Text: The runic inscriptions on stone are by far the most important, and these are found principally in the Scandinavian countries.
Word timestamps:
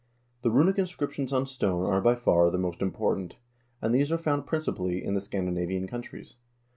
The 0.41 0.49
runic 0.49 0.79
inscriptions 0.79 1.31
on 1.31 1.45
stone 1.45 1.85
are 1.85 2.01
by 2.01 2.15
far 2.15 2.49
the 2.49 2.57
most 2.57 2.81
important, 2.81 3.35
and 3.83 3.93
these 3.93 4.11
are 4.11 4.17
found 4.17 4.47
principally 4.47 5.03
in 5.03 5.13
the 5.13 5.21
Scandinavian 5.21 5.85
countries. 5.87 6.37